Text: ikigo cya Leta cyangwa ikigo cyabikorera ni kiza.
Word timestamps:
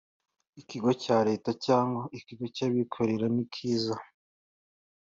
ikigo 0.61 0.91
cya 1.03 1.17
Leta 1.27 1.49
cyangwa 1.65 2.03
ikigo 2.17 2.45
cyabikorera 2.55 3.25
ni 3.35 3.45
kiza. 3.53 3.95